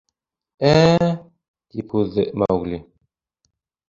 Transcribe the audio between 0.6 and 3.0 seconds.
—Ә-ә?— тип һуҙҙы Маугли.